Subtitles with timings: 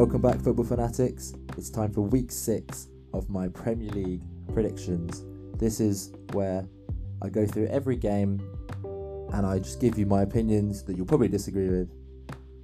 [0.00, 1.34] Welcome back, football fanatics.
[1.58, 5.26] It's time for week six of my Premier League predictions.
[5.58, 6.66] This is where
[7.20, 8.40] I go through every game
[9.34, 11.90] and I just give you my opinions that you'll probably disagree with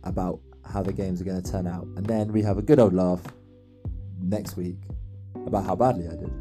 [0.02, 1.86] about how the games are going to turn out.
[1.98, 3.20] And then we have a good old laugh
[4.18, 4.78] next week
[5.46, 6.32] about how badly I did.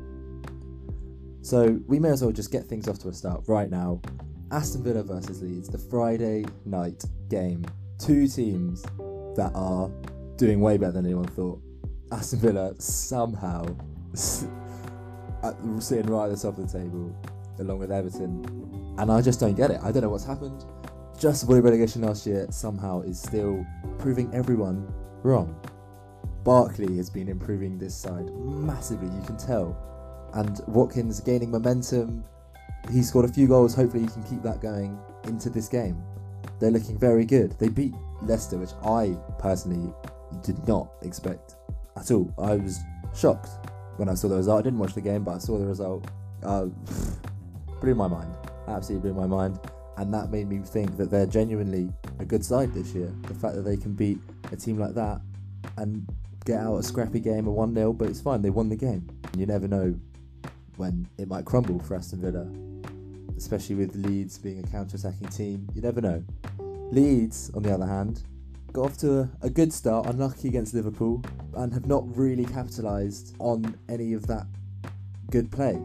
[1.41, 3.99] So we may as well just get things off to a start right now.
[4.49, 7.65] Aston Villa versus Leeds, the Friday night game.
[7.99, 8.83] Two teams
[9.35, 9.91] that are
[10.37, 11.61] doing way better than anyone thought.
[12.11, 13.65] Aston Villa somehow
[15.43, 17.15] uh, sitting right at the top of the table,
[17.59, 19.79] along with Everton, and I just don't get it.
[19.83, 20.65] I don't know what's happened.
[21.19, 23.65] Just avoided relegation last year somehow is still
[23.97, 25.59] proving everyone wrong.
[26.43, 29.75] Barkley has been improving this side massively, you can tell,
[30.35, 32.23] and Watkins gaining momentum.
[32.91, 33.73] He scored a few goals.
[33.73, 36.03] Hopefully, he can keep that going into this game.
[36.59, 37.57] They're looking very good.
[37.57, 39.91] They beat Leicester, which I personally
[40.43, 41.55] did not expect
[41.97, 42.33] at all.
[42.37, 42.79] I was
[43.15, 43.49] shocked
[43.97, 44.59] when I saw the result.
[44.59, 46.07] I didn't watch the game, but I saw the result.
[46.43, 46.65] Uh,
[47.81, 48.33] blew my mind.
[48.67, 49.59] Absolutely blew my mind.
[49.97, 53.13] And that made me think that they're genuinely a good side this year.
[53.23, 54.19] The fact that they can beat
[54.51, 55.21] a team like that
[55.77, 56.05] and
[56.45, 58.41] get out a scrappy game, a 1 0, but it's fine.
[58.41, 59.07] They won the game.
[59.37, 59.95] You never know
[60.77, 62.45] when it might crumble for Aston Villa,
[63.37, 65.67] especially with Leeds being a counter attacking team.
[65.73, 66.23] You never know.
[66.91, 68.21] Leeds, on the other hand,
[68.75, 71.23] got off to a, good start, unlucky against Liverpool,
[71.53, 74.45] and have not really capitalised on any of that
[75.31, 75.81] good play.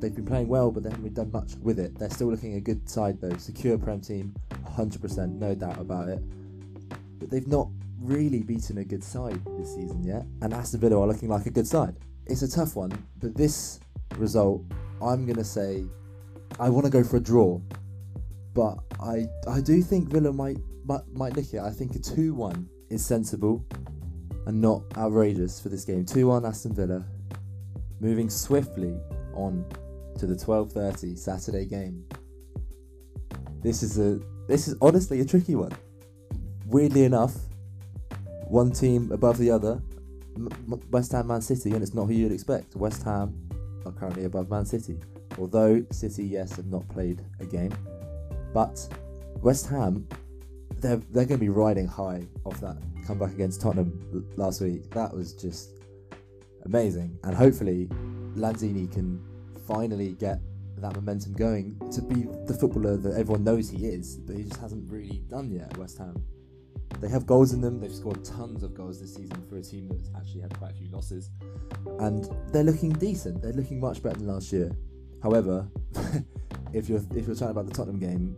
[0.00, 1.96] They've been playing well, but they haven't done much with it.
[1.96, 4.34] They're still looking a good side though, secure Prem team,
[4.76, 6.20] 100%, no doubt about it.
[7.20, 7.68] But they've not
[8.00, 11.50] really beaten a good side this season yet, and Aston Villa are looking like a
[11.50, 11.94] good side.
[12.26, 13.78] It's a tough one, but this
[14.16, 14.62] result,
[15.00, 15.84] I'm going to say,
[16.58, 17.60] I want to go for a draw,
[18.52, 21.60] but I I do think Villa might might, might nick it.
[21.60, 23.64] I think a 2 1 is sensible
[24.46, 26.04] and not outrageous for this game.
[26.04, 27.04] 2 1 Aston Villa.
[28.00, 28.98] Moving swiftly
[29.34, 29.64] on
[30.18, 32.04] to the 12:30 Saturday game.
[33.62, 35.72] This is a this is honestly a tricky one.
[36.66, 37.34] Weirdly enough,
[38.48, 39.80] one team above the other,
[40.90, 42.74] West Ham, Man City, and it's not who you'd expect.
[42.76, 43.34] West Ham
[43.86, 44.98] are currently above Man City,
[45.38, 47.72] although City, yes, have not played a game,
[48.52, 48.88] but
[49.42, 50.06] West Ham
[50.82, 52.76] they're they're going to be riding high off that
[53.06, 54.90] comeback against Tottenham last week.
[54.90, 55.78] That was just
[56.66, 57.88] amazing, and hopefully
[58.36, 59.24] Lanzini can
[59.66, 60.40] finally get
[60.78, 64.60] that momentum going to be the footballer that everyone knows he is, but he just
[64.60, 66.22] hasn't really done yet at West Ham.
[67.00, 67.80] They have goals in them.
[67.80, 70.74] They've scored tons of goals this season for a team that's actually had quite a
[70.74, 71.30] few losses,
[72.00, 73.40] and they're looking decent.
[73.40, 74.72] They're looking much better than last year.
[75.22, 75.68] However,
[76.72, 78.36] if you're if you're talking about the Tottenham game,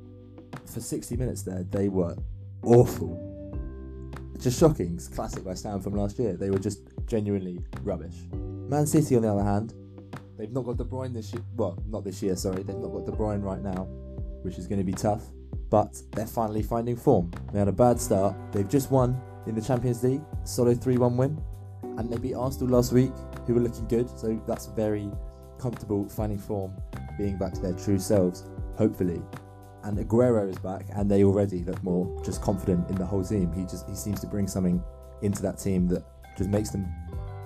[0.67, 2.17] for 60 minutes there, they were
[2.67, 3.21] awful.
[4.41, 4.99] Just shocking.
[5.15, 6.35] Classic West Ham from last year.
[6.35, 8.15] They were just genuinely rubbish.
[8.33, 9.75] Man City, on the other hand,
[10.37, 11.43] they've not got De Bruyne this year.
[11.57, 12.63] Well, not this year, sorry.
[12.63, 13.85] They've not got De Bruyne right now,
[14.43, 15.23] which is going to be tough.
[15.71, 17.31] But they're finally finding form.
[17.53, 18.37] They had a bad start.
[18.53, 21.43] They've just won in the Champions League, solid 3 1 win.
[21.97, 23.13] And they beat Arsenal last week,
[23.47, 24.11] who were looking good.
[24.19, 25.11] So that's very
[25.59, 26.73] comfortable finding form,
[27.17, 28.45] being back to their true selves,
[28.77, 29.23] hopefully
[29.85, 33.53] and Aguero is back, and they already look more just confident in the whole team.
[33.53, 34.83] He just he seems to bring something
[35.23, 36.05] into that team that
[36.37, 36.87] just makes them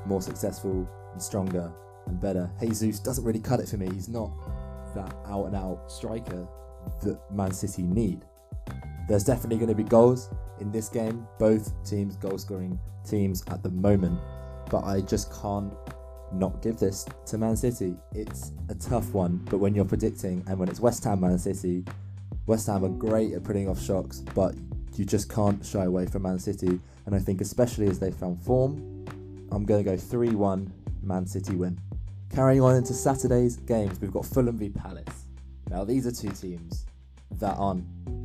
[0.07, 1.71] more successful and stronger
[2.07, 2.51] and better.
[2.61, 3.89] Jesus doesn't really cut it for me.
[3.93, 4.31] He's not
[4.95, 6.47] that out and out striker
[7.03, 8.25] that Man City need.
[9.09, 11.27] There's definitely going to be goals in this game.
[11.39, 12.79] Both teams goal scoring
[13.09, 14.19] teams at the moment,
[14.71, 15.73] but I just can't
[16.33, 17.97] not give this to Man City.
[18.15, 21.85] It's a tough one, but when you're predicting and when it's West Ham Man City,
[22.49, 24.55] West Ham are great at putting off shocks, but
[24.97, 26.81] you just can't shy away from Man City.
[27.05, 29.05] And I think, especially as they found form,
[29.53, 30.73] I'm going to go 3 1
[31.03, 31.79] Man City win.
[32.35, 35.27] Carrying on into Saturday's games, we've got Fulham v Palace.
[35.69, 36.87] Now, these are two teams
[37.33, 37.85] that aren't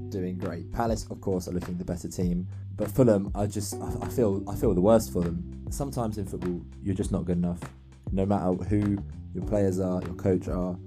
[0.09, 0.71] doing great.
[0.71, 2.47] Palace, of course, are looking the better team,
[2.77, 5.65] but Fulham, I just I feel I feel the worst for them.
[5.69, 7.59] Sometimes in football, you're just not good enough.
[8.13, 9.03] No matter who
[9.33, 10.77] your players are, your coach are,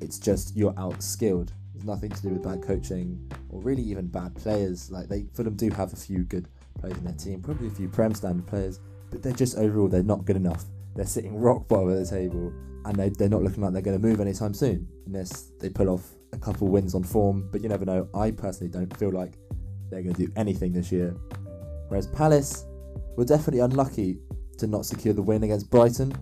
[0.00, 1.50] it's just you're outskilled
[1.84, 4.90] nothing to do with bad coaching or really even bad players.
[4.90, 6.48] Like they Fulham do have a few good
[6.78, 8.80] players in their team, probably a few Prem standard players,
[9.10, 10.64] but they're just overall they're not good enough.
[10.94, 12.52] They're sitting rock bottom of the table,
[12.84, 15.88] and they they're not looking like they're going to move anytime soon unless they pull
[15.88, 17.48] off a couple wins on form.
[17.50, 18.08] But you never know.
[18.14, 19.34] I personally don't feel like
[19.90, 21.14] they're going to do anything this year.
[21.88, 22.64] Whereas Palace
[23.16, 24.18] were definitely unlucky
[24.58, 26.12] to not secure the win against Brighton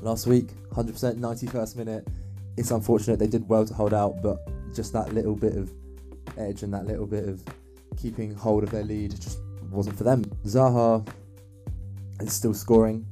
[0.00, 0.48] last week.
[0.70, 2.08] 100% 91st minute.
[2.56, 5.72] It's unfortunate they did well to hold out, but just that little bit of
[6.36, 7.42] edge and that little bit of
[7.96, 9.38] keeping hold of their lead just
[9.70, 10.24] wasn't for them.
[10.44, 11.06] Zaha
[12.20, 13.06] is still scoring,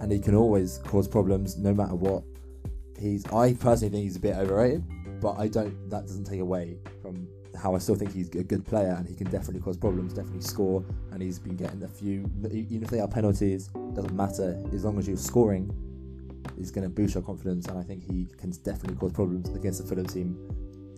[0.00, 2.22] and he can always cause problems no matter what.
[2.98, 4.84] He's I personally think he's a bit overrated,
[5.20, 5.90] but I don't.
[5.90, 7.28] That doesn't take away from
[7.60, 10.42] how I still think he's a good player and he can definitely cause problems, definitely
[10.42, 12.30] score, and he's been getting a few.
[12.50, 15.70] Even if they are penalties, doesn't matter as long as you're scoring.
[16.56, 19.82] He's going to boost your confidence, and I think he can definitely cause problems against
[19.82, 20.38] the Fulham team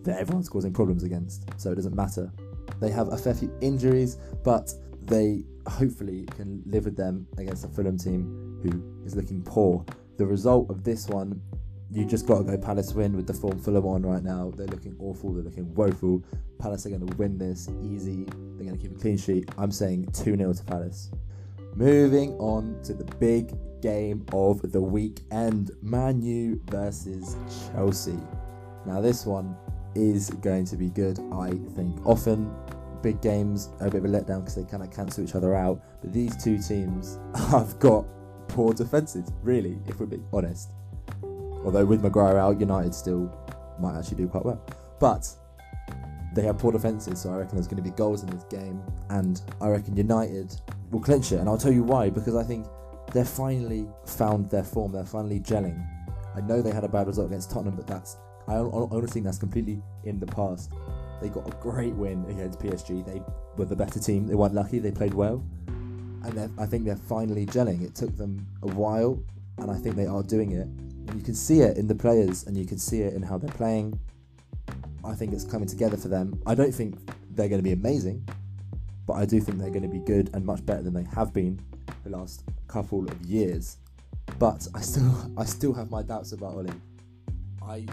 [0.03, 1.45] that everyone's causing problems against.
[1.57, 2.31] So it doesn't matter.
[2.79, 7.67] They have a fair few injuries, but they hopefully can live with them against a
[7.67, 9.85] Fulham team who is looking poor.
[10.17, 11.41] The result of this one,
[11.91, 14.51] you just got to go Palace win with the form Fulham on right now.
[14.55, 16.23] They're looking awful, they're looking woeful.
[16.59, 19.49] Palace are going to win this easy, they're going to keep a clean sheet.
[19.57, 21.11] I'm saying 2 0 to Palace.
[21.75, 27.35] Moving on to the big game of the weekend Man U versus
[27.71, 28.19] Chelsea.
[28.85, 29.55] Now, this one
[29.95, 32.05] is going to be good, I think.
[32.05, 32.53] Often
[33.01, 35.55] big games are a bit of a letdown because they kind of cancel each other
[35.55, 35.81] out.
[36.01, 38.05] But these two teams have got
[38.47, 40.71] poor defences, really, if we're being honest.
[41.63, 43.31] Although with Maguire out, United still
[43.79, 44.61] might actually do quite well.
[44.99, 45.27] But
[46.33, 48.81] they have poor defences, so I reckon there's going to be goals in this game.
[49.09, 50.59] And I reckon United
[50.91, 51.39] will clinch it.
[51.39, 52.67] And I'll tell you why, because I think
[53.13, 55.85] they've finally found their form, they're finally gelling.
[56.35, 58.17] I know they had a bad result against Tottenham, but that's
[58.49, 60.71] I honestly think that's completely in the past.
[61.21, 63.05] They got a great win against PSG.
[63.05, 63.21] They
[63.57, 64.25] were the better team.
[64.25, 64.79] They weren't lucky.
[64.79, 67.83] They played well, and I think they're finally gelling.
[67.83, 69.21] It took them a while,
[69.59, 70.65] and I think they are doing it.
[70.65, 73.37] And you can see it in the players, and you can see it in how
[73.37, 73.99] they're playing.
[75.05, 76.41] I think it's coming together for them.
[76.47, 76.97] I don't think
[77.31, 78.27] they're going to be amazing,
[79.05, 81.33] but I do think they're going to be good and much better than they have
[81.33, 81.59] been
[82.03, 83.77] the last couple of years.
[84.39, 86.67] But I still, I still have my doubts about Ole.
[87.61, 87.85] I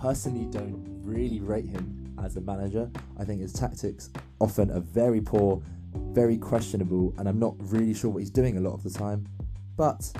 [0.00, 2.90] personally don't really rate him as a manager.
[3.18, 5.62] I think his tactics often are very poor,
[5.94, 9.26] very questionable, and I'm not really sure what he's doing a lot of the time.
[9.76, 10.10] But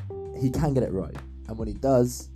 [0.40, 1.16] he can get it right,
[1.48, 2.28] and when he does,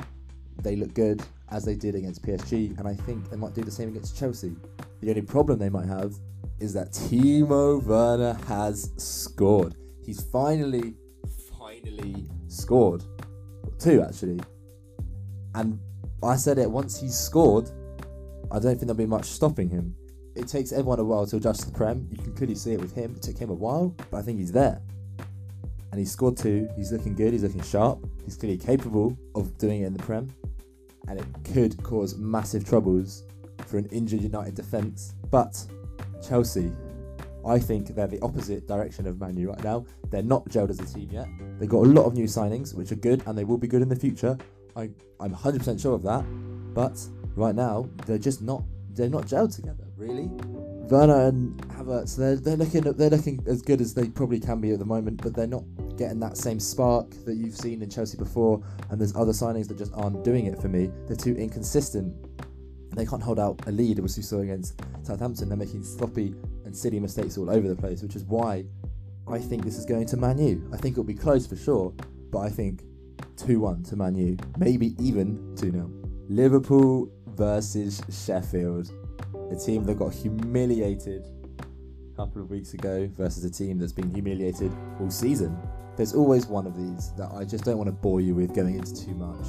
[0.63, 3.71] they look good as they did against PSG, and I think they might do the
[3.71, 4.55] same against Chelsea.
[5.01, 6.15] The only problem they might have
[6.61, 9.75] is that Timo Werner has scored.
[10.05, 10.95] He's finally,
[11.59, 13.03] finally scored.
[13.79, 14.41] Two actually.
[15.55, 15.81] And
[16.23, 17.71] I said it once he's scored,
[18.51, 19.95] I don't think there'll be much stopping him.
[20.37, 22.07] It takes everyone a while to adjust to the Prem.
[22.11, 23.15] You can clearly see it with him.
[23.17, 24.81] It took him a while, but I think he's there.
[25.91, 26.69] And he scored two.
[26.77, 27.33] He's looking good.
[27.33, 28.07] He's looking sharp.
[28.25, 30.31] He's clearly capable of doing it in the Prem.
[31.09, 33.25] And it could cause massive troubles
[33.67, 35.15] for an injured United defence.
[35.31, 35.65] But
[36.27, 36.71] Chelsea,
[37.47, 39.85] I think they're the opposite direction of Man U right now.
[40.11, 41.27] They're not gelled as a team yet.
[41.59, 43.83] They've got a lot of new signings, which are good, and they will be good
[43.83, 44.37] in the future.
[44.77, 44.91] I,
[45.21, 46.25] I'm 100% sure of that.
[46.75, 47.01] But
[47.37, 48.63] right now, they're just not
[48.93, 50.29] they're not gelled together, really.
[50.91, 54.73] Werner and Havertz, they're, they're looking they're looking as good as they probably can be
[54.73, 55.65] at the moment, but they're not
[55.97, 58.63] getting that same spark that you've seen in Chelsea before.
[58.91, 60.91] And there's other signings that just aren't doing it for me.
[61.07, 62.15] They're too inconsistent.
[62.97, 65.49] They can't hold out a lead, which we saw against Southampton.
[65.49, 66.35] They're making sloppy
[66.65, 68.65] and silly mistakes all over the place, which is why
[69.29, 70.69] I think this is going to Man U.
[70.73, 71.93] I think it'll be close for sure,
[72.33, 72.83] but I think
[73.37, 75.91] 2 1 to Man U, maybe even 2 0.
[76.29, 78.91] Liverpool versus Sheffield,
[79.51, 81.27] a team that got humiliated
[81.59, 85.57] a couple of weeks ago versus a team that's been humiliated all season.
[85.97, 88.77] There's always one of these that I just don't want to bore you with going
[88.77, 89.47] into too much,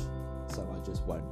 [0.48, 1.24] so I just won't.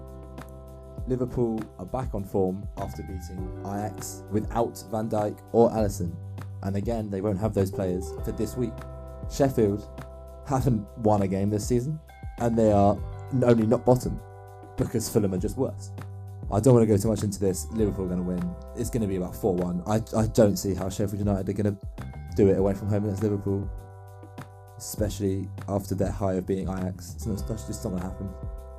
[1.07, 6.15] Liverpool are back on form after beating Ajax without Van Dijk or Alisson,
[6.63, 8.73] and again they won't have those players for this week.
[9.31, 9.87] Sheffield
[10.47, 11.99] haven't won a game this season,
[12.39, 12.97] and they are
[13.43, 14.19] only not bottom
[14.77, 15.91] because Fulham are just worse.
[16.51, 17.67] I don't want to go too much into this.
[17.71, 18.55] Liverpool are going to win.
[18.75, 19.83] It's going to be about 4 1.
[19.85, 21.87] I, I don't see how Sheffield United are going to
[22.35, 23.69] do it away from home against Liverpool,
[24.77, 27.13] especially after their high of being Ajax.
[27.15, 28.29] It's not, that's just not going to happen.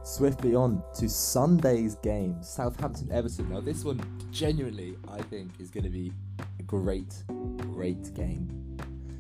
[0.03, 3.51] Swiftly on to Sunday's game Southampton Everton.
[3.51, 4.01] Now, this one
[4.33, 6.13] genuinely, I think, is going to be
[6.59, 7.23] a great,
[7.59, 8.79] great game.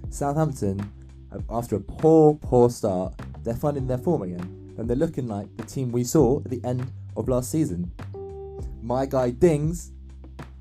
[0.08, 0.90] Southampton,
[1.50, 5.64] after a poor, poor start, they're finding their form again, and they're looking like the
[5.64, 7.90] team we saw at the end of last season
[8.82, 9.92] my guy Dings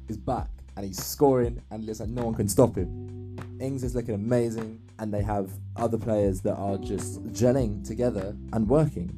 [0.08, 3.36] is back and he's scoring and looks like no one can stop him.
[3.60, 8.68] Ings is looking amazing and they have other players that are just gelling together and
[8.68, 9.12] working.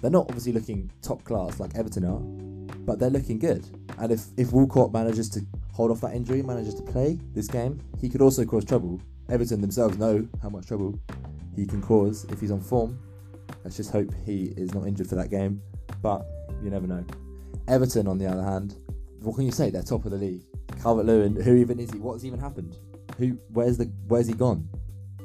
[0.00, 2.20] They're not obviously looking top class like Everton are,
[2.84, 3.66] but they're looking good.
[3.98, 5.40] And if, if Walcott manages to
[5.72, 9.00] hold off that injury, manages to play this game, he could also cause trouble.
[9.30, 10.98] Everton themselves know how much trouble
[11.56, 12.98] he can cause if he's on form.
[13.64, 15.62] Let's just hope he is not injured for that game,
[16.02, 16.26] but
[16.62, 17.04] you never know.
[17.68, 18.76] Everton, on the other hand,
[19.20, 19.70] what can you say?
[19.70, 20.42] They're top of the league.
[20.82, 21.98] Calvert Lewin, who even is he?
[21.98, 22.76] What's even happened?
[23.18, 23.38] Who?
[23.52, 23.84] Where's the?
[24.06, 24.68] Where's he gone?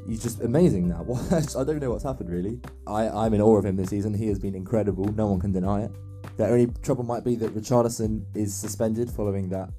[0.07, 1.01] he's just amazing now.
[1.31, 2.59] I don't know what's happened really.
[2.87, 4.13] I, I'm in awe of him this season.
[4.13, 5.05] He has been incredible.
[5.05, 5.91] No one can deny it.
[6.37, 9.69] The only trouble might be that Richarlison is suspended following that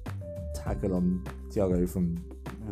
[0.55, 2.15] tackle on Thiago from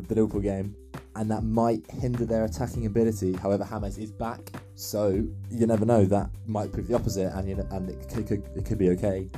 [0.08, 0.76] the Liverpool game,
[1.16, 3.34] and that might hinder their attacking ability.
[3.34, 6.06] However, James is back, so you never know.
[6.06, 8.90] That might prove the opposite, and you know, and it could, could, it could be
[8.92, 9.30] okay.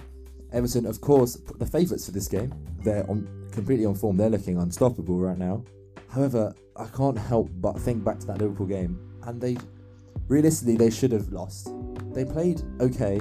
[0.52, 2.54] Everton, of course, the favourites for this game.
[2.84, 4.18] They're on completely on form.
[4.18, 5.64] They're looking unstoppable right now.
[6.10, 9.58] However, I can't help but think back to that Liverpool game, and they
[10.28, 11.70] realistically they should have lost.
[12.14, 13.20] They played okay.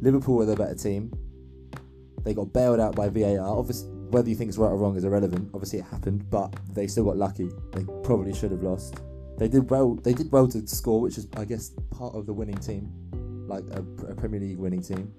[0.00, 1.12] Liverpool were the better team.
[2.24, 3.38] They got bailed out by VAR.
[3.40, 5.50] Obviously, whether you think it's right or wrong is irrelevant.
[5.54, 7.50] Obviously, it happened, but they still got lucky.
[7.72, 8.96] They probably should have lost.
[9.38, 9.94] They did well.
[9.94, 12.92] They did well to score, which is, I guess, part of the winning team,
[13.48, 15.12] like a, a Premier League winning team.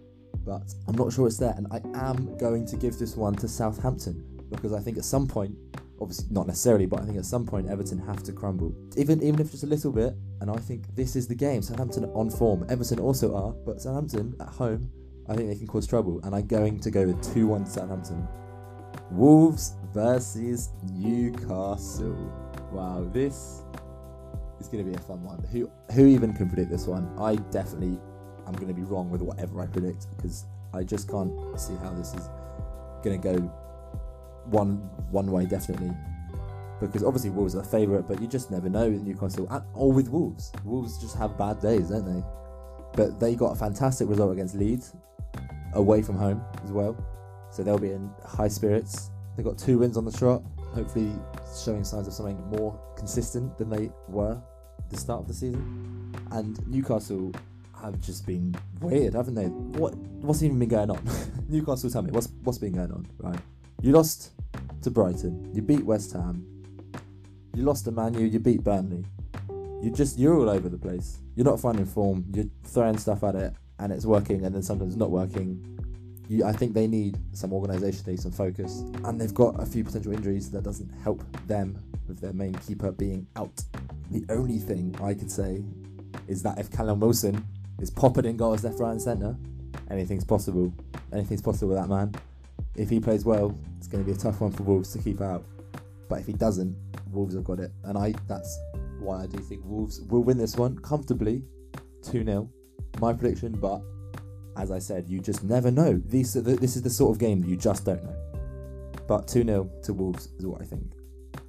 [0.46, 3.48] But I'm not sure it's there, and I am going to give this one to
[3.48, 5.56] Southampton because I think at some point,
[6.00, 9.40] obviously not necessarily, but I think at some point Everton have to crumble, even even
[9.40, 10.14] if just a little bit.
[10.42, 11.62] And I think this is the game.
[11.62, 12.66] Southampton on form.
[12.70, 14.90] Everton also are, but Southampton at home,
[15.28, 16.20] I think they can cause trouble.
[16.24, 18.28] And I'm going to go with two-one Southampton.
[19.12, 22.32] Wolves versus Newcastle.
[22.72, 23.64] Wow, this
[24.60, 25.44] is going to be a fun one.
[25.52, 27.10] Who who even can predict this one?
[27.20, 28.00] I definitely
[28.48, 31.92] am going to be wrong with whatever I predict because I just can't see how
[31.92, 32.30] this is
[33.04, 33.40] going to go
[34.46, 34.78] one
[35.12, 35.96] one way definitely.
[36.82, 40.10] Because obviously Wolves are the favourite, but you just never know with Newcastle or with
[40.10, 40.52] Wolves.
[40.66, 42.22] Wolves just have bad days, don't they?
[42.94, 44.94] But they got a fantastic result against Leeds,
[45.74, 46.98] away from home as well.
[47.56, 49.12] So they'll be in high spirits.
[49.38, 50.44] They've got two wins on the trot,
[50.74, 51.14] hopefully
[51.64, 54.38] showing signs of something more consistent than they were
[54.78, 56.14] at the start of the season.
[56.32, 57.32] And Newcastle
[57.82, 59.46] have just been weird, haven't they?
[59.80, 61.02] What what's even been going on?
[61.48, 63.40] Newcastle, tell me what's what's been going on, right?
[63.82, 64.34] You lost
[64.82, 66.46] to Brighton, you beat West Ham,
[67.56, 69.06] you lost to Man U, you beat Burnley.
[69.82, 71.20] You just you're all over the place.
[71.38, 72.26] You're not finding form.
[72.34, 75.72] You're throwing stuff at it, and it's working, and then sometimes it's not working.
[76.28, 79.66] You, I think they need some organisation, they need some focus, and they've got a
[79.66, 81.78] few potential injuries that doesn't help them
[82.08, 83.64] with their main keeper being out.
[84.12, 85.64] The only thing I could say
[86.28, 87.46] is that if Callum Wilson
[87.80, 89.36] is popping in goals left, right, and centre,
[89.90, 90.74] anything's possible.
[91.14, 92.14] Anything's possible with that man.
[92.76, 95.22] If he plays well, it's going to be a tough one for Wolves to keep
[95.22, 95.46] out.
[96.10, 96.76] But if he doesn't,
[97.12, 98.60] Wolves have got it, and I that's
[99.00, 101.44] why I do think Wolves will win this one comfortably,
[102.04, 102.50] two 0
[103.00, 103.82] My prediction, but
[104.58, 106.02] as I said, you just never know.
[106.06, 108.16] These this is the sort of game that you just don't know.
[109.08, 110.94] But two 0 to Wolves is what I think.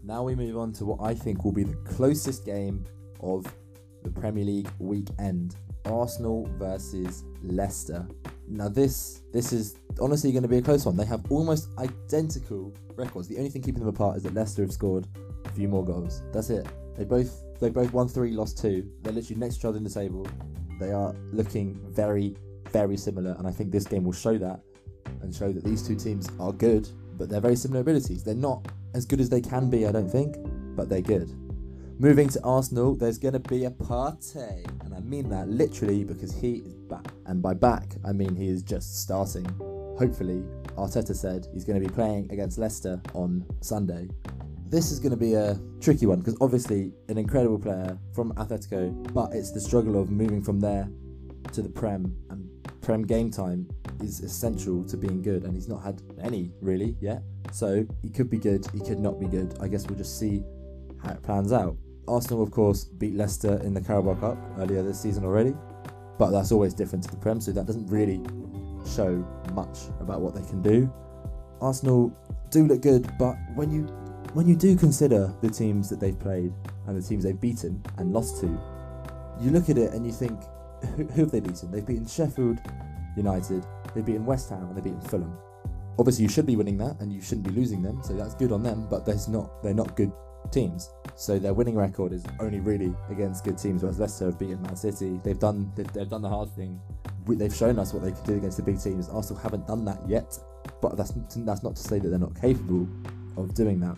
[0.02, 2.84] Now we move on to what I think will be the closest game
[3.20, 3.46] of
[4.02, 5.56] the Premier League weekend.
[5.86, 8.06] Arsenal versus Leicester.
[8.48, 10.96] Now this this is honestly going to be a close one.
[10.96, 13.28] They have almost identical records.
[13.28, 15.06] The only thing keeping them apart is that Leicester have scored
[15.44, 16.22] a few more goals.
[16.32, 16.66] That's it.
[16.96, 18.90] They both they both won three, lost two.
[19.02, 20.26] They're literally next to each other in the table.
[20.78, 22.36] They are looking very
[22.76, 24.60] very similar, and I think this game will show that
[25.22, 28.22] and show that these two teams are good, but they're very similar abilities.
[28.22, 30.36] They're not as good as they can be, I don't think,
[30.76, 31.30] but they're good.
[31.98, 36.34] Moving to Arsenal, there's going to be a party, and I mean that literally because
[36.34, 37.06] he is back.
[37.24, 39.46] And by back, I mean he is just starting.
[39.98, 40.44] Hopefully,
[40.76, 44.06] Arteta said he's going to be playing against Leicester on Sunday.
[44.68, 48.84] This is going to be a tricky one because obviously an incredible player from Atletico,
[49.14, 50.90] but it's the struggle of moving from there
[51.56, 52.48] to the Prem, and
[52.82, 53.66] Prem game time
[54.00, 57.22] is essential to being good, and he's not had any really yet.
[57.50, 59.56] So he could be good, he could not be good.
[59.60, 60.42] I guess we'll just see
[61.02, 61.76] how it plans out.
[62.06, 65.54] Arsenal, of course, beat Leicester in the Carabao Cup earlier this season already,
[66.18, 68.20] but that's always different to the Prem, so that doesn't really
[68.86, 70.92] show much about what they can do.
[71.62, 72.14] Arsenal
[72.50, 73.84] do look good, but when you
[74.34, 76.52] when you do consider the teams that they've played
[76.86, 78.46] and the teams they've beaten and lost to,
[79.40, 80.38] you look at it and you think,
[80.96, 81.70] who, have they beaten?
[81.70, 82.60] They've beaten Sheffield
[83.16, 83.64] United,
[83.94, 85.36] they've beaten West Ham, and they've beaten Fulham.
[85.98, 88.52] Obviously, you should be winning that, and you shouldn't be losing them, so that's good
[88.52, 88.86] on them.
[88.88, 90.12] But there's not they're not good
[90.50, 90.90] teams.
[91.14, 93.82] So their winning record is only really against good teams.
[93.82, 95.20] Whereas Leicester have beaten Man City.
[95.24, 96.80] They've done they've, they've done the hard thing.
[97.26, 99.08] They've shown us what they can do against the big teams.
[99.08, 100.38] Arsenal haven't done that yet,
[100.80, 102.86] but that's that's not to say that they're not capable
[103.36, 103.96] of doing that.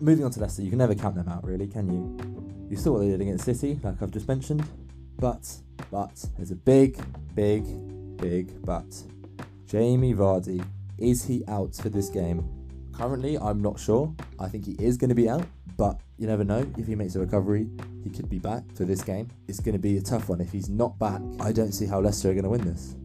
[0.00, 2.68] Moving on to Leicester, you can never count them out, really, can you?
[2.70, 4.64] You saw what they did against City, like I've just mentioned,
[5.18, 5.46] but
[5.90, 6.98] but there's a big,
[7.34, 7.64] big,
[8.16, 9.02] big but.
[9.66, 10.64] Jamie Vardy
[10.98, 12.48] is he out for this game?
[12.92, 14.14] Currently, I'm not sure.
[14.38, 15.46] I think he is going to be out
[15.80, 16.70] but you never know.
[16.76, 17.66] If he makes a recovery,
[18.04, 19.30] he could be back for this game.
[19.48, 20.38] It's going to be a tough one.
[20.38, 22.96] If he's not back, I don't see how Leicester are going to win this.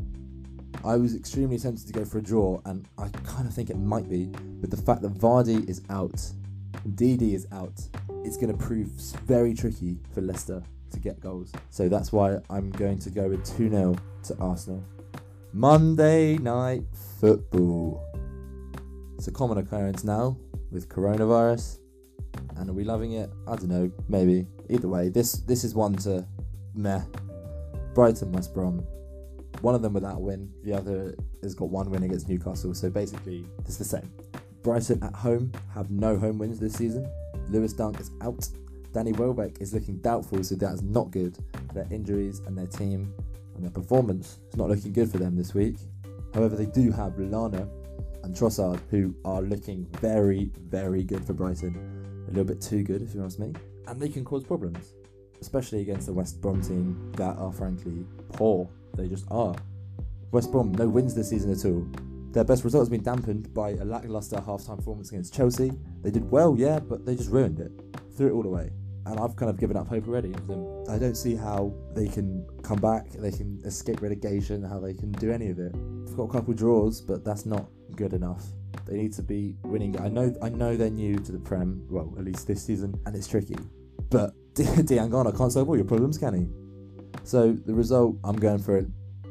[0.84, 3.78] I was extremely tempted to go for a draw, and I kind of think it
[3.78, 4.26] might be,
[4.60, 6.22] but the fact that Vardy is out,
[6.86, 7.82] Ndidi is out,
[8.26, 8.88] it's going to prove
[9.26, 10.62] very tricky for Leicester
[10.92, 11.52] to get goals.
[11.70, 14.84] So that's why I'm going to go with 2 0 to Arsenal.
[15.54, 16.84] Monday night
[17.20, 18.04] football.
[19.18, 20.38] It's a common occurrence now
[20.72, 21.80] with coronavirus.
[22.58, 23.30] And are we loving it?
[23.48, 24.46] I don't know, maybe.
[24.70, 26.26] Either way, this this is one to
[26.74, 27.02] meh.
[27.94, 28.86] Brighton, West Brom.
[29.62, 32.74] One of them without win, the other has got one win against Newcastle.
[32.74, 34.12] So basically, it's the same.
[34.64, 37.10] Brighton at home have no home wins this season.
[37.50, 38.48] Lewis Dunk is out.
[38.96, 41.38] Danny Welbeck is looking doubtful, so that is not good.
[41.74, 43.14] Their injuries and their team
[43.54, 45.76] and their performance is not looking good for them this week.
[46.34, 47.70] However, they do have Lallana
[48.24, 51.76] and Trossard, who are looking very, very good for Brighton.
[52.26, 53.52] A little bit too good, if you ask me.
[53.86, 54.94] And they can cause problems,
[55.42, 58.70] especially against the West Brom team that are frankly poor.
[58.94, 59.56] They just are.
[60.32, 61.86] West Brom, no wins this season at all.
[62.32, 65.74] Their best result has been dampened by a lackluster half-time performance against Chelsea.
[66.02, 67.74] They did well, yeah, but they just ruined it.
[68.16, 68.72] Threw it all away
[69.06, 70.84] and I've kind of given up hope already of them.
[70.90, 75.12] I don't see how they can come back, they can escape relegation, how they can
[75.14, 75.74] do any of it.
[76.06, 78.44] They've got a couple of draws, but that's not good enough.
[78.86, 80.00] They need to be winning.
[80.00, 83.16] I know, I know they're new to the Prem, well, at least this season, and
[83.16, 83.56] it's tricky.
[84.10, 86.48] But Diangana can't solve all your problems, can he?
[87.24, 88.86] So the result, I'm going for a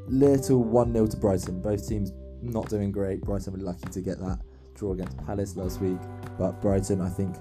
[0.08, 1.62] little 1 0 to Brighton.
[1.62, 2.12] Both teams
[2.42, 3.22] not doing great.
[3.22, 4.38] Brighton were lucky to get that
[4.74, 5.98] draw against Palace last week,
[6.38, 7.36] but Brighton, I think,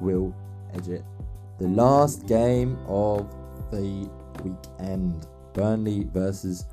[0.00, 0.34] will
[0.74, 1.04] edge it
[1.58, 3.30] the last game of
[3.70, 4.08] the
[4.44, 6.66] weekend Burnley versus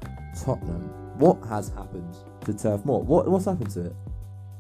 [0.44, 0.90] Tottenham.
[1.18, 3.02] What has happened to Turf Moor?
[3.02, 3.96] What, what's happened to it?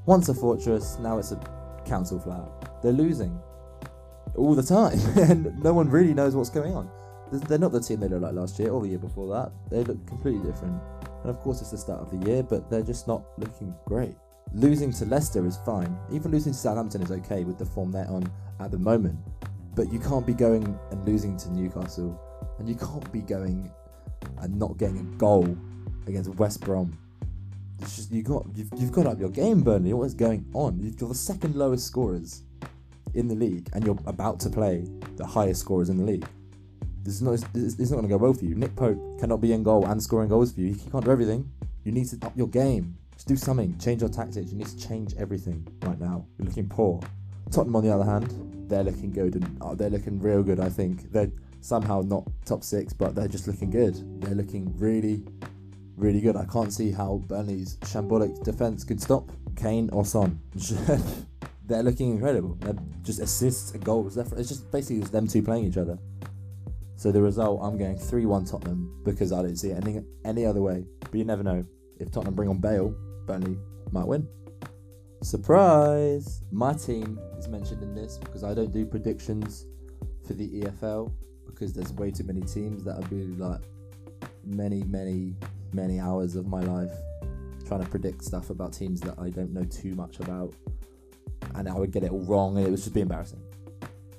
[0.05, 2.81] Once a fortress, now it's a council flat.
[2.81, 3.37] They're losing
[4.35, 4.99] all the time,
[5.29, 6.89] and no one really knows what's going on.
[7.31, 9.51] They're not the team they looked like last year or the year before that.
[9.69, 10.79] They look completely different.
[11.21, 14.15] And of course, it's the start of the year, but they're just not looking great.
[14.53, 15.97] Losing to Leicester is fine.
[16.11, 19.17] Even losing to Southampton is okay with the form they're on at the moment.
[19.75, 22.19] But you can't be going and losing to Newcastle,
[22.59, 23.71] and you can't be going
[24.39, 25.57] and not getting a goal
[26.07, 26.97] against West Brom.
[27.81, 29.93] It's just you got you've, you've got up your game, Burnley.
[29.93, 30.79] What is going on?
[30.79, 32.43] You're the second lowest scorers
[33.13, 36.25] in the league, and you're about to play the highest scorers in the league.
[37.03, 38.55] This is not this is not going to go well for you.
[38.55, 40.73] Nick Pope cannot be in goal and scoring goals for you.
[40.73, 41.49] He can't do everything.
[41.83, 42.95] You need to up your game.
[43.13, 43.77] Just do something.
[43.77, 44.51] Change your tactics.
[44.51, 46.25] You need to change everything right now.
[46.37, 47.01] You're looking poor.
[47.51, 50.59] Tottenham, on the other hand, they're looking good and oh, they're looking real good.
[50.59, 53.95] I think they're somehow not top six, but they're just looking good.
[54.21, 55.23] They're looking really,
[55.95, 56.35] really good.
[56.35, 60.39] I can't see how Burnley's shambolic defense could stop Kane or Son.
[61.65, 62.55] they're looking incredible.
[62.59, 64.17] They're just assists and goals.
[64.17, 65.97] It's just basically just them two playing each other.
[66.95, 70.61] So the result, I'm going 3-1 Tottenham because I don't see it any any other
[70.61, 70.85] way.
[71.01, 71.65] But you never know.
[71.99, 72.95] If Tottenham bring on Bale,
[73.25, 73.57] Burnley
[73.91, 74.27] might win.
[75.23, 76.41] Surprise!
[76.51, 79.65] My team is mentioned in this because I don't do predictions
[80.27, 81.13] for the EFL
[81.45, 83.61] because there's way too many teams that I'd be like
[84.43, 85.33] many, many,
[85.71, 86.91] many hours of my life
[87.65, 90.53] trying to predict stuff about teams that I don't know too much about,
[91.55, 93.41] and I would get it all wrong, and it would just be embarrassing.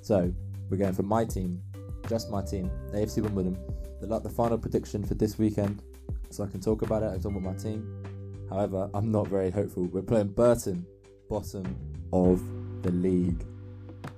[0.01, 0.33] So
[0.71, 1.61] we're going for my team,
[2.09, 3.59] just my team, AFC Wimbledon.
[4.01, 5.83] The like the final prediction for this weekend,
[6.31, 7.11] so I can talk about it.
[7.11, 8.03] I talk about my team.
[8.49, 9.83] However, I'm not very hopeful.
[9.83, 10.85] We're playing Burton
[11.29, 11.75] bottom
[12.13, 12.41] of
[12.83, 13.45] the league.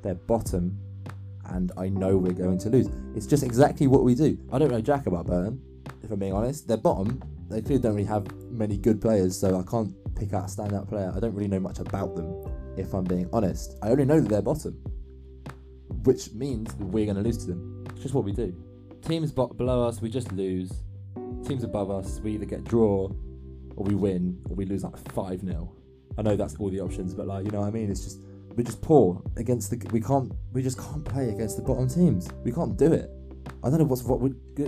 [0.02, 0.78] They're bottom,
[1.46, 2.90] and I know we're going to lose.
[3.16, 4.38] It's just exactly what we do.
[4.52, 5.62] I don't know jack about Burton,
[6.04, 6.68] if I'm being honest.
[6.68, 7.22] They're bottom.
[7.50, 10.90] They clearly don't really have many good players, so I can't pick out a standout
[10.90, 11.14] player.
[11.16, 12.44] I don't really know much about them,
[12.78, 13.78] if I'm being honest.
[13.82, 14.74] I only know that they're bottom,
[16.04, 17.86] which means we're going to lose to them.
[17.92, 18.54] It's just what we do.
[19.02, 20.72] Teams below us, we just lose.
[21.46, 23.10] Teams above us, we either get draw,
[23.76, 25.77] or we win, or we lose like 5 0.
[26.18, 27.92] I know that's all the options, but like you know what I mean.
[27.92, 28.20] It's just
[28.56, 29.78] we're just poor against the.
[29.92, 30.32] We can't.
[30.52, 32.28] We just can't play against the bottom teams.
[32.44, 33.12] We can't do it.
[33.64, 34.20] I don't know what's what.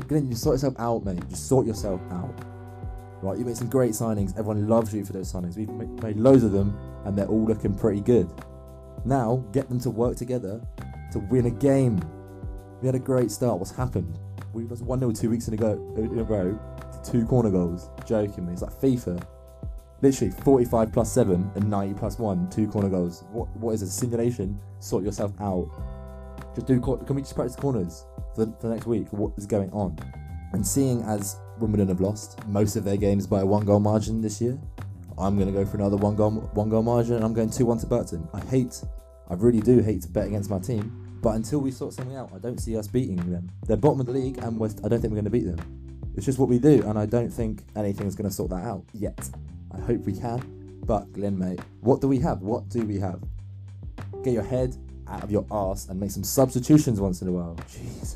[0.08, 1.28] Glyn, you sort yourself out, mate.
[1.30, 2.34] Just sort yourself out.
[3.22, 4.32] Right, you made some great signings.
[4.38, 5.58] Everyone loves you for those signings.
[5.58, 8.32] We've made loads of them, and they're all looking pretty good.
[9.04, 10.62] Now, get them to work together
[11.12, 12.00] to win a game.
[12.82, 13.60] We had a great start.
[13.60, 14.20] What's happened?
[14.54, 16.58] We was 1 0 two weeks in a, go, in a row
[16.94, 17.90] to two corner goals.
[18.06, 18.54] Joking me.
[18.54, 19.22] It's like FIFA.
[20.02, 23.24] Literally 45 plus 7 and 90 plus 1, two corner goals.
[23.32, 24.60] What What is a simulation?
[24.80, 25.70] Sort yourself out.
[26.56, 26.80] Just do.
[26.80, 29.12] Can we just practice corners for, for the next week?
[29.12, 29.98] What is going on?
[30.54, 34.22] And seeing as Wimbledon have lost most of their games by a one goal margin
[34.22, 34.60] this year,
[35.18, 37.66] I'm going to go for another one goal one goal margin and I'm going 2
[37.66, 38.28] 1 to Burton.
[38.34, 38.82] I hate,
[39.30, 42.32] I really do hate to bet against my team, but until we sort something out,
[42.34, 43.52] I don't see us beating them.
[43.68, 45.60] They're bottom of the league and I don't think we're going to beat them.
[46.16, 48.84] It's just what we do, and I don't think anything's going to sort that out
[48.94, 49.30] yet.
[49.72, 50.42] I hope we can.
[50.86, 52.42] But Glyn, mate, what do we have?
[52.42, 53.22] What do we have?
[54.24, 54.76] Get your head
[55.08, 57.56] out of your ass and make some substitutions once in a while.
[57.70, 58.16] Jeez.